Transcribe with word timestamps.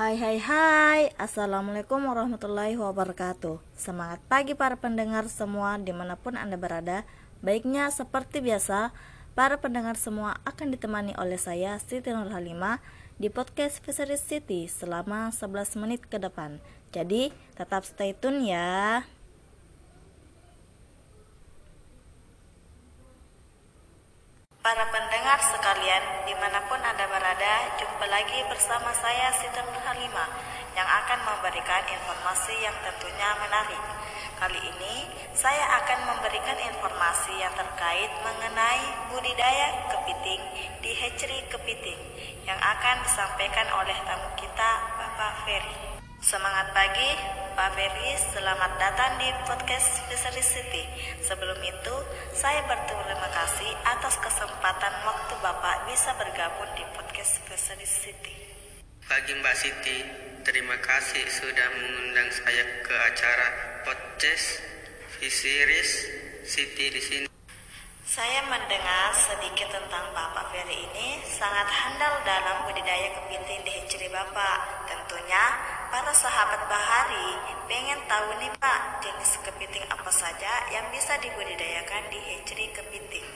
Hai 0.00 0.16
hai 0.16 0.40
hai. 0.40 1.12
Assalamualaikum 1.20 2.00
warahmatullahi 2.00 2.72
wabarakatuh. 2.72 3.60
Semangat 3.76 4.16
pagi 4.32 4.56
para 4.56 4.72
pendengar 4.72 5.28
semua 5.28 5.76
di 5.76 5.92
mana 5.92 6.16
pun 6.16 6.40
anda 6.40 6.56
berada. 6.56 7.04
Baiknya 7.44 7.92
seperti 7.92 8.40
biasa 8.40 8.96
Para 9.36 9.60
pendengar 9.60 10.00
semua 10.00 10.40
akan 10.48 10.72
ditemani 10.72 11.12
oleh 11.20 11.36
saya 11.36 11.76
Siti 11.76 12.16
Nur 12.16 12.32
Halimah 12.32 12.80
Di 13.20 13.28
podcast 13.28 13.84
Fisheries 13.84 14.24
City 14.24 14.72
selama 14.72 15.28
11 15.36 15.76
menit 15.76 16.00
ke 16.08 16.16
depan. 16.16 16.64
Jadi 16.96 17.28
tetap 17.60 17.84
stay 17.84 18.16
tune 18.16 18.48
ya. 18.48 19.04
Para 24.64 24.84
pendengar 25.30 25.54
sekalian, 25.62 26.02
di 26.26 26.34
mana 26.42 26.58
pun 26.66 26.82
Anda 26.82 27.06
berada, 27.06 27.78
jumpa 27.78 28.02
lagi 28.10 28.42
bersama 28.50 28.90
saya 28.98 29.30
Siti 29.38 29.62
Nur 29.62 29.78
Halimah 29.78 30.26
yang 30.74 30.82
akan 30.82 31.22
memberikan 31.22 31.86
informasi 31.86 32.58
yang 32.58 32.74
tentunya 32.82 33.30
menarik. 33.38 33.78
Kali 34.42 34.58
ini, 34.58 35.06
saya 35.30 35.70
akan 35.78 36.10
memberikan 36.10 36.58
informasi 36.58 37.38
yang 37.38 37.54
terkait 37.54 38.10
mengenai 38.26 38.82
budidaya 39.14 39.94
kepiting 39.94 40.42
di 40.82 40.98
hatchery 40.98 41.46
kepiting 41.46 42.02
yang 42.42 42.58
akan 42.58 42.98
disampaikan 43.06 43.70
oleh 43.70 43.94
tamu 44.02 44.34
kita, 44.34 44.70
Bapak 44.98 45.46
Ferry. 45.46 45.89
Semangat 46.20 46.76
pagi, 46.76 47.16
Pak 47.56 47.80
Ferry. 47.80 48.12
Selamat 48.36 48.76
datang 48.76 49.16
di 49.16 49.32
podcast 49.48 50.04
Fishery 50.04 50.44
City. 50.44 50.84
Sebelum 51.24 51.56
itu, 51.64 51.96
saya 52.36 52.60
berterima 52.68 53.24
kasih 53.32 53.72
atas 53.88 54.20
kesempatan 54.20 55.00
waktu 55.08 55.32
Bapak 55.40 55.88
bisa 55.88 56.12
bergabung 56.20 56.68
di 56.76 56.84
podcast 56.92 57.40
Fishery 57.48 57.88
City. 57.88 58.36
Pagi 59.08 59.32
Mbak 59.32 59.56
Siti, 59.56 59.96
terima 60.44 60.76
kasih 60.84 61.24
sudah 61.24 61.68
mengundang 61.72 62.28
saya 62.36 62.68
ke 62.84 62.94
acara 63.00 63.48
podcast 63.88 64.60
Fisheries 65.16 66.04
City 66.44 66.92
di 66.92 67.00
sini. 67.00 67.26
Saya 68.04 68.44
mendengar 68.44 69.16
sedikit 69.16 69.72
tentang 69.72 70.12
Bapak 70.12 70.52
Ferry 70.52 70.84
ini 70.84 71.24
sangat 71.24 71.64
handal 71.64 72.20
dalam 72.28 72.68
budidaya 72.68 73.08
kepiting 73.08 73.64
di 73.64 73.70
hatchery 73.72 74.12
Bapak. 74.12 74.84
Tentunya 74.84 75.79
para 75.90 76.14
sahabat 76.14 76.70
bahari 76.70 77.28
pengen 77.66 77.98
tahu 78.06 78.30
nih 78.38 78.50
Pak 78.62 79.02
jenis 79.02 79.42
kepiting 79.42 79.82
apa 79.90 80.10
saja 80.14 80.70
yang 80.70 80.86
bisa 80.94 81.18
dibudidayakan 81.18 82.06
di 82.14 82.18
hatchery 82.30 82.70
kepiting. 82.70 83.26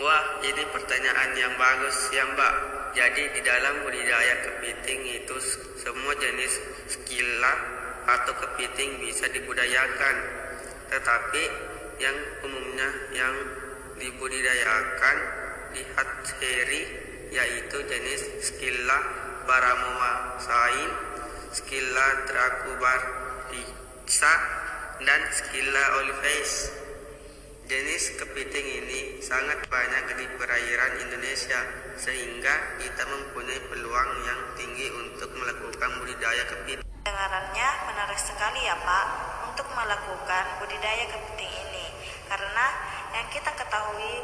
Wah, 0.00 0.40
ini 0.40 0.64
pertanyaan 0.72 1.36
yang 1.36 1.52
bagus 1.60 2.08
ya 2.08 2.24
Mbak. 2.24 2.54
Jadi 2.96 3.22
di 3.36 3.40
dalam 3.44 3.84
budidaya 3.84 4.34
kepiting 4.48 5.00
itu 5.12 5.36
semua 5.76 6.16
jenis 6.16 6.56
skilla 6.88 7.52
atau 8.08 8.32
kepiting 8.32 9.04
bisa 9.04 9.28
dibudayakan. 9.28 10.16
Tetapi 10.88 11.42
yang 12.00 12.16
umumnya 12.48 12.88
yang 13.12 13.34
dibudidayakan 14.00 15.16
di 15.76 15.84
hatchery 15.84 16.82
yaitu 17.30 17.78
jenis 17.86 18.26
Skilla 18.42 18.98
baramomasain, 19.46 20.90
Skilla 21.50 22.30
dracubardica, 22.30 24.34
dan 25.02 25.20
Skilla 25.34 25.84
olivaceae. 25.98 26.78
Jenis 27.66 28.14
kepiting 28.22 28.66
ini 28.82 29.18
sangat 29.18 29.66
banyak 29.66 30.14
di 30.14 30.26
perairan 30.38 31.02
Indonesia 31.02 31.58
sehingga 31.98 32.78
kita 32.78 33.02
mempunyai 33.02 33.66
peluang 33.66 34.10
yang 34.26 34.40
tinggi 34.54 34.94
untuk 34.94 35.34
melakukan 35.34 35.90
budidaya 35.98 36.46
kepiting. 36.50 36.86
Dengarannya 37.02 37.68
menarik 37.90 38.20
sekali 38.22 38.66
ya 38.66 38.78
Pak 38.78 39.06
untuk 39.50 39.66
melakukan 39.74 40.44
budidaya 40.62 41.10
kepiting 41.10 41.50
ini 41.50 41.86
karena 42.30 42.66
yang 43.10 43.26
kita 43.34 43.50
ketahui 43.58 44.22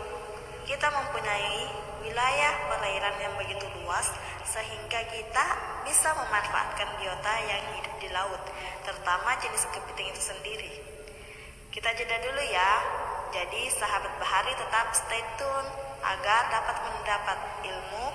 kita 0.62 0.86
mempunyai 0.94 1.74
wilayah 2.16 2.72
perairan 2.72 3.12
yang 3.20 3.36
begitu 3.36 3.68
luas 3.84 4.08
sehingga 4.48 5.04
kita 5.12 5.46
bisa 5.84 6.16
memanfaatkan 6.16 6.96
biota 6.96 7.34
yang 7.44 7.60
hidup 7.76 7.92
di 8.00 8.08
laut 8.08 8.40
terutama 8.88 9.36
jenis 9.44 9.68
kepiting 9.68 10.08
itu 10.16 10.32
sendiri. 10.32 10.72
Kita 11.68 11.92
jeda 11.92 12.16
dulu 12.24 12.40
ya. 12.40 12.72
Jadi 13.36 13.68
sahabat 13.68 14.16
bahari 14.16 14.48
tetap 14.56 14.96
stay 14.96 15.20
tune 15.36 15.68
agar 16.00 16.48
dapat 16.48 16.76
mendapat 16.88 17.38
ilmu 17.68 18.06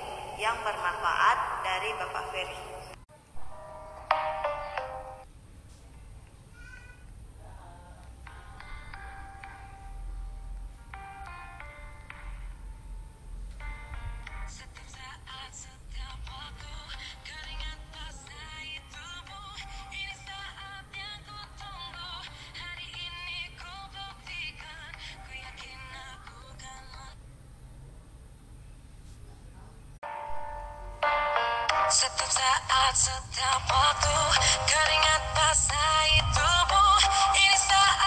yang 0.42 0.58
bermanfaat 0.66 1.62
dari 1.62 1.94
Bapak 2.02 2.26
Ferry 2.34 2.81
saat, 32.70 32.94
setiap 32.94 33.64
waktu 33.66 34.18
Keringat 34.70 35.24
basahi 35.34 36.18
tubuh 36.36 37.00
Ini 37.34 37.58
saat 37.58 38.01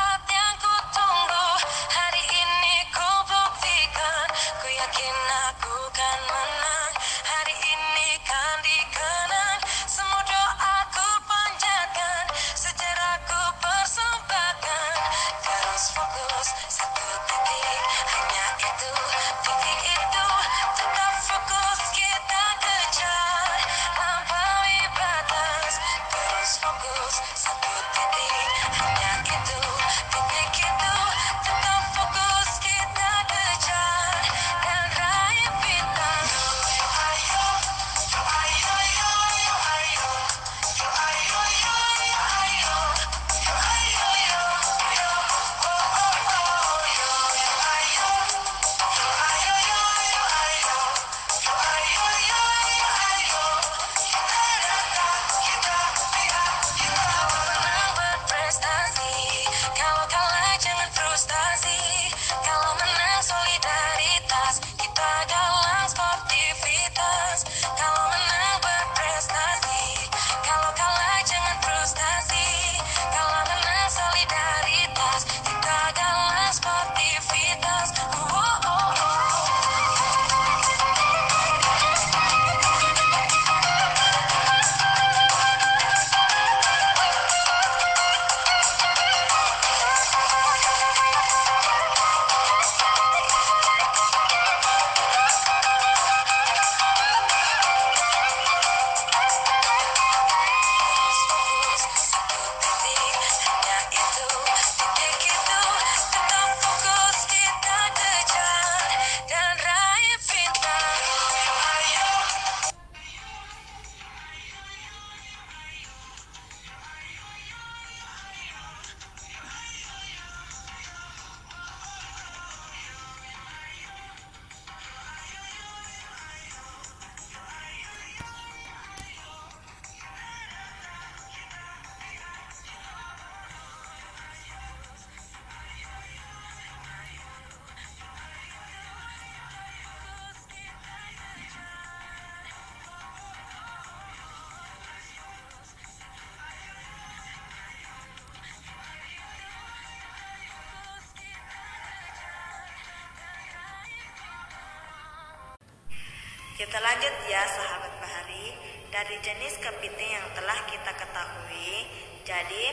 Kita 156.65 156.81
lanjut 156.81 157.13
ya 157.29 157.45
sahabat 157.45 157.93
bahari 158.01 158.57
dari 158.89 159.21
jenis 159.21 159.61
kepiting 159.61 160.17
yang 160.17 160.25
telah 160.33 160.65
kita 160.65 160.97
ketahui. 160.97 161.85
Jadi, 162.25 162.65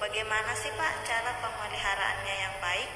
bagaimana 0.00 0.56
sih 0.56 0.72
Pak 0.72 1.04
cara 1.04 1.28
pemeliharaannya 1.44 2.34
yang 2.40 2.56
baik? 2.64 2.88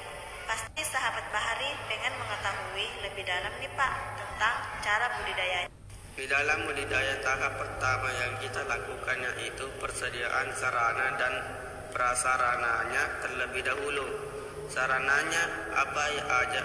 Pasti 0.49 0.81
sahabat 0.89 1.29
bahari 1.29 1.69
pengen 1.85 2.17
mengetahui 2.17 2.81
lebih 3.05 3.29
dalam 3.29 3.53
nih 3.61 3.69
Pak 3.77 3.93
tentang 4.17 4.55
cara 4.81 5.21
budidayanya. 5.21 5.69
Di 6.17 6.25
dalam 6.25 6.65
budidaya 6.65 7.21
tahap 7.21 7.53
pertama 7.53 8.09
yang 8.09 8.33
kita 8.41 8.65
lakukan 8.65 9.21
yaitu 9.21 9.69
persediaan 9.77 10.49
sarana 10.57 11.13
dan 11.21 11.33
prasarananya 11.93 13.21
terlebih 13.21 13.69
dahulu. 13.69 14.17
Sarananya 14.65 15.77
apa 15.77 16.03
aja 16.09 16.63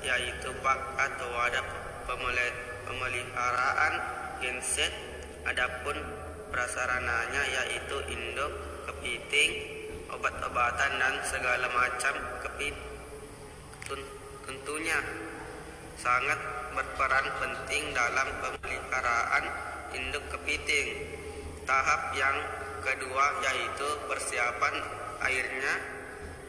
yaitu 0.00 0.56
bak 0.64 0.80
atau 0.96 1.28
wadah 1.36 1.64
pemeli- 2.08 2.75
pemeliharaan 2.86 3.94
genset. 4.40 4.94
Adapun 5.46 5.94
prasarananya 6.50 7.42
yaitu 7.46 7.96
induk, 8.10 8.50
kepiting, 8.90 9.50
obat-obatan 10.10 10.92
dan 10.98 11.14
segala 11.26 11.66
macam 11.70 12.14
kepiting. 12.42 12.82
Tentunya 14.46 14.98
sangat 15.98 16.38
berperan 16.74 17.26
penting 17.38 17.94
dalam 17.94 18.28
pemeliharaan 18.42 19.44
induk 19.94 20.22
kepiting. 20.34 21.14
Tahap 21.66 22.14
yang 22.14 22.38
kedua 22.82 23.42
yaitu 23.42 23.88
persiapan 24.06 24.74
airnya. 25.22 25.74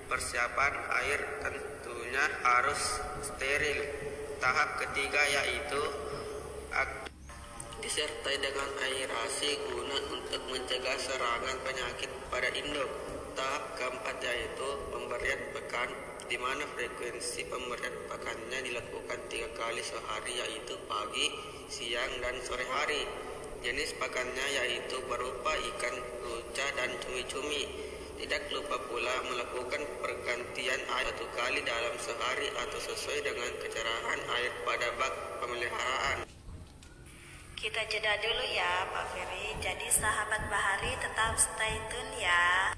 Persiapan 0.08 0.74
air 1.04 1.20
tentunya 1.44 2.26
harus 2.42 2.82
steril. 3.22 3.82
Tahap 4.38 4.78
ketiga 4.82 5.22
yaitu 5.26 5.82
ak- 6.78 7.10
disertai 7.82 8.38
dengan 8.38 8.70
aerasi 8.86 9.58
guna 9.66 9.98
untuk 10.14 10.42
mencegah 10.50 10.98
serangan 11.02 11.58
penyakit 11.66 12.10
pada 12.30 12.50
induk. 12.54 12.90
Tahap 13.34 13.64
keempat 13.78 14.18
yaitu 14.22 14.70
pemberian 14.94 15.42
pakan 15.54 15.90
di 16.26 16.38
mana 16.42 16.66
frekuensi 16.74 17.46
pemberian 17.50 17.94
pakannya 18.10 18.60
dilakukan 18.66 19.20
tiga 19.30 19.50
kali 19.58 19.82
sehari 19.82 20.34
yaitu 20.38 20.74
pagi, 20.90 21.34
siang, 21.70 22.14
dan 22.22 22.38
sore 22.46 22.66
hari. 22.70 23.06
Jenis 23.66 23.98
pakannya 23.98 24.46
yaitu 24.62 25.02
berupa 25.10 25.54
ikan 25.54 25.96
ruca 26.26 26.66
dan 26.78 26.94
cumi-cumi. 27.02 27.66
Tidak 28.18 28.50
lupa 28.54 28.78
pula 28.90 29.14
melakukan 29.30 29.82
pergantian 30.02 30.82
air 30.98 31.08
satu 31.18 31.26
kali 31.34 31.66
dalam 31.66 31.98
sehari 31.98 32.46
atau 32.62 32.78
sesuai 32.78 33.26
dengan 33.26 33.50
kecerahan 33.58 34.22
air 34.38 34.54
pada 34.62 34.86
bak 35.02 35.14
pemeliharaan. 35.42 36.27
Kita 37.58 37.82
jeda 37.90 38.14
dulu 38.22 38.46
ya 38.54 38.86
Pak 38.94 39.18
Ferry. 39.18 39.58
Jadi 39.58 39.90
sahabat 39.90 40.46
bahari 40.46 40.94
tetap 41.02 41.34
stay 41.42 41.82
tune 41.90 42.14
ya. 42.22 42.70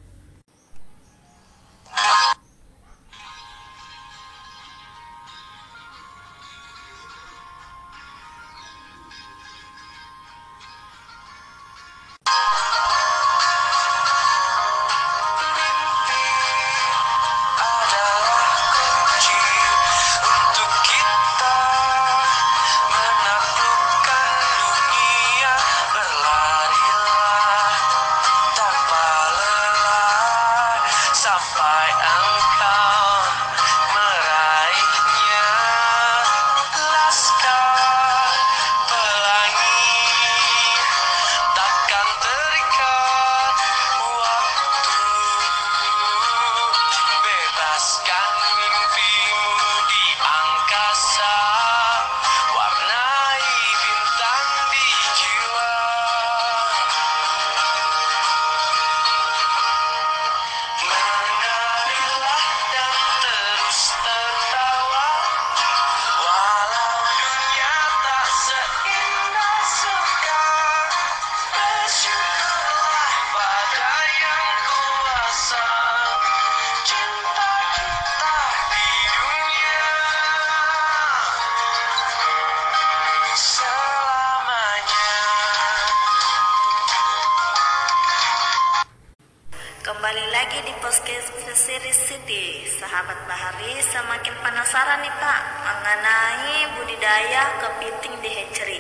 Series 91.60 92.00
City 92.08 92.64
Sahabat 92.72 93.28
Bahari 93.28 93.84
semakin 93.84 94.32
penasaran 94.40 95.04
nih 95.04 95.12
Pak 95.12 95.42
Mengenai 95.68 96.72
budidaya 96.80 97.60
kepiting 97.60 98.16
di 98.24 98.32
hatchery. 98.32 98.80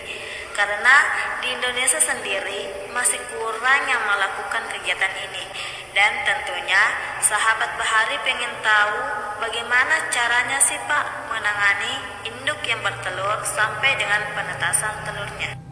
Karena 0.55 0.95
di 1.43 1.59
Indonesia 1.59 1.99
sendiri 1.99 2.87
masih 2.95 3.19
kurang 3.35 3.83
yang 3.83 3.99
melakukan 4.07 4.63
kegiatan 4.71 5.11
ini. 5.11 5.43
Dan 5.91 6.23
tentunya 6.23 6.79
sahabat 7.19 7.75
Bahari 7.75 8.15
pengen 8.23 8.53
tahu 8.63 8.97
Bagaimana 9.43 10.07
caranya 10.07 10.63
sih 10.63 10.79
Pak 10.87 11.27
menangani 11.27 11.93
induk 12.31 12.63
yang 12.63 12.79
bertelur 12.79 13.43
sampai 13.43 13.99
dengan 13.99 14.23
penetasan 14.35 15.03
telurnya 15.03 15.68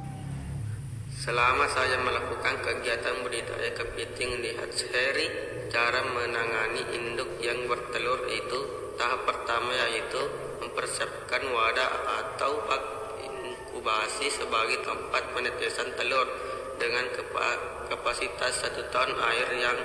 Selama 1.18 1.66
saya 1.74 1.98
melakukan 2.06 2.62
kegiatan 2.62 3.26
budidaya 3.26 3.74
kepiting 3.74 4.38
di 4.38 4.54
hatchery, 4.54 5.26
cara 5.66 6.06
menangani 6.06 6.86
induk 6.94 7.42
yang 7.42 7.66
bertelur 7.66 8.30
itu 8.30 8.60
tahap 9.02 9.26
pertama 9.26 9.74
yaitu 9.74 10.22
mempersiapkan 10.62 11.42
wadah 11.50 11.92
atau 12.22 12.62
bak 12.70 12.84
inkubasi 13.26 14.30
sebagai 14.30 14.86
tempat 14.86 15.34
penetesan 15.34 15.90
telur 15.98 16.30
dengan 16.78 17.10
kapasitas 17.90 18.62
satu 18.62 18.86
ton 18.94 19.10
air 19.18 19.50
yang 19.58 19.78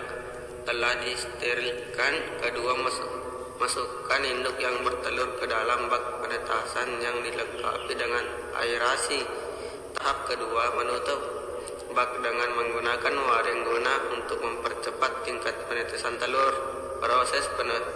telah 0.68 1.00
disterilkan. 1.00 2.44
Kedua 2.44 2.76
masuk 2.76 3.10
masukkan 3.56 4.20
induk 4.20 4.60
yang 4.60 4.84
bertelur 4.84 5.40
ke 5.40 5.48
dalam 5.48 5.88
bak 5.88 6.20
penetasan 6.20 6.92
yang 7.00 7.24
dilengkapi 7.24 7.92
dengan 7.96 8.24
aerasi. 8.52 9.41
Tahap 9.92 10.18
kedua 10.24 10.72
menutup 10.76 11.20
bak 11.92 12.10
dengan 12.24 12.50
menggunakan 12.56 13.14
waring 13.14 13.60
guna 13.68 13.94
untuk 14.16 14.40
mempercepat 14.40 15.12
tingkat 15.28 15.54
penetesan 15.68 16.16
telur. 16.16 16.54
Proses 17.02 17.44
pene- 17.58 17.88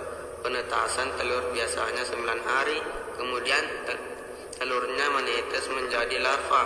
penetasan 0.45 1.09
telur 1.17 1.51
biasanya 1.57 2.05
9 2.05 2.43
hari, 2.45 2.79
kemudian 3.17 3.65
te- 3.89 4.05
telurnya 4.61 5.07
menetes 5.17 5.65
menjadi 5.73 6.21
larva. 6.21 6.63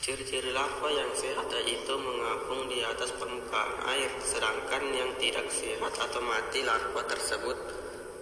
Ciri-ciri 0.00 0.54
larva 0.54 0.88
yang 0.94 1.10
sehat 1.18 1.50
yaitu 1.50 1.94
mengapung 1.98 2.70
di 2.70 2.80
atas 2.80 3.10
permukaan 3.18 3.76
air, 3.90 4.08
sedangkan 4.22 4.82
yang 4.94 5.10
tidak 5.18 5.50
sehat 5.50 5.90
atau 5.90 6.22
mati 6.22 6.62
larva 6.62 7.02
tersebut 7.10 7.58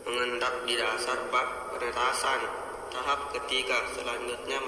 mengendap 0.09 0.65
di 0.65 0.75
dasar 0.81 1.17
bak 1.29 1.77
penetasan. 1.77 2.41
Tahap 2.89 3.35
ketiga 3.37 3.85
selanjutnya 3.93 4.59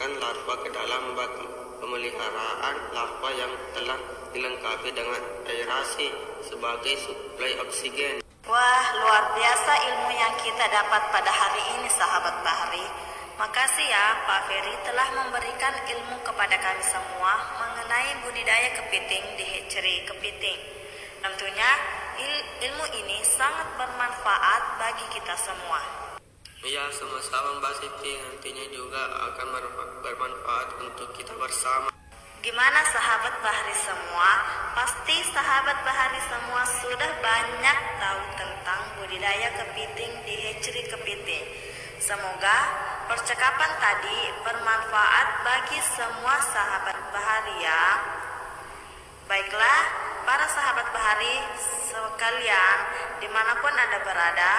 masukkan 0.00 0.16
larva 0.16 0.54
ke 0.64 0.68
dalam 0.72 1.02
bak 1.12 1.28
pemeliharaan 1.76 2.76
larva 2.96 3.30
yang 3.36 3.52
telah 3.76 4.00
dilengkapi 4.32 4.96
dengan 4.96 5.20
aerasi 5.44 6.08
sebagai 6.40 6.96
suplai 7.04 7.52
oksigen. 7.60 8.24
Wah, 8.48 8.84
luar 8.96 9.36
biasa 9.36 9.72
ilmu 9.92 10.08
yang 10.16 10.32
kita 10.40 10.64
dapat 10.72 11.04
pada 11.12 11.28
hari 11.28 11.60
ini, 11.76 11.88
sahabat 11.92 12.32
Bahari. 12.40 12.80
Makasih 13.36 13.92
ya, 13.92 14.24
Pak 14.24 14.48
Ferry 14.48 14.72
telah 14.88 15.08
memberikan 15.20 15.76
ilmu 15.84 16.16
kepada 16.24 16.56
kami 16.56 16.80
semua 16.80 17.60
mengenai 17.60 18.24
budidaya 18.24 18.80
kepiting 18.80 19.36
di 19.36 19.44
hatchery 19.44 20.08
kepiting. 20.08 20.60
Tentunya 21.20 21.70
il- 22.16 22.72
ilmu 22.72 22.88
ini 23.04 23.20
sangat 23.20 23.68
bermanfaat 23.76 24.80
bagi 24.80 25.04
kita 25.12 25.36
semua. 25.36 26.08
Ya, 26.60 26.84
sama-sama 26.92 27.56
Mbak 27.56 27.72
Siti. 27.80 28.20
Nantinya 28.20 28.64
juga 28.68 29.00
akan 29.32 29.46
bermanfa- 29.48 29.89
bermanfaat 30.00 30.68
untuk 30.80 31.12
kita 31.14 31.32
bersama. 31.36 31.92
Gimana 32.40 32.80
sahabat 32.88 33.36
Bahari 33.44 33.76
semua? 33.84 34.30
Pasti 34.72 35.16
sahabat 35.28 35.76
Bahari 35.84 36.20
semua 36.24 36.64
sudah 36.80 37.12
banyak 37.20 37.78
tahu 38.00 38.22
tentang 38.32 38.80
budidaya 38.96 39.48
kepiting 39.60 40.12
di 40.24 40.34
hatchery 40.48 40.88
kepiting. 40.88 41.44
Semoga 42.00 42.58
percakapan 43.12 43.70
tadi 43.76 44.18
bermanfaat 44.40 45.28
bagi 45.44 45.84
semua 45.92 46.40
sahabat 46.48 46.96
Bahari 47.12 47.56
ya. 47.60 47.84
Baiklah, 49.28 49.80
para 50.24 50.48
sahabat 50.48 50.88
Bahari 50.96 51.36
sekalian, 51.92 52.78
di 53.20 53.28
mana 53.28 53.52
pun 53.60 53.70
Anda 53.76 54.00
berada, 54.00 54.54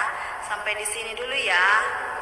sampai 0.46 0.78
di 0.78 0.86
sini 0.86 1.18
dulu 1.18 1.34
ya. 1.34 1.66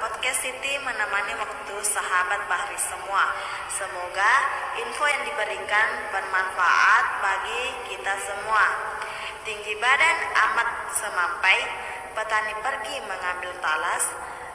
Podcast 0.01 0.41
Siti 0.41 0.73
menemani 0.81 1.37
waktu 1.37 1.77
sahabat 1.85 2.49
Bahari 2.49 2.81
semua. 2.81 3.37
Semoga 3.69 4.33
info 4.81 5.05
yang 5.05 5.29
diberikan 5.29 5.89
bermanfaat 6.09 7.21
bagi 7.21 7.63
kita 7.93 8.17
semua. 8.25 8.65
Tinggi 9.45 9.77
badan 9.77 10.17
amat 10.33 10.69
semampai, 10.97 11.59
petani 12.17 12.57
pergi 12.65 12.97
mengambil 13.05 13.53
talas, 13.61 14.09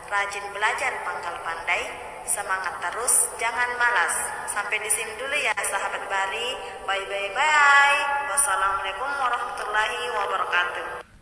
rajin 0.09 0.49
belajar 0.49 0.97
pangkal 1.05 1.37
pandai, 1.45 1.93
semangat 2.25 2.81
terus, 2.81 3.29
jangan 3.37 3.69
malas. 3.77 4.17
Sampai 4.49 4.81
di 4.81 4.89
sini 4.89 5.13
dulu 5.13 5.37
ya 5.37 5.53
sahabat 5.61 6.09
Bari. 6.09 6.49
Bye 6.89 7.05
bye 7.05 7.29
bye. 7.37 8.01
Wassalamualaikum 8.33 9.09
warahmatullahi 9.21 10.09
wabarakatuh. 10.09 11.04